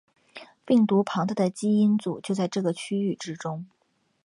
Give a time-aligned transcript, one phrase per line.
[0.65, 3.67] 病毒庞大的基因组就在这个区域之中。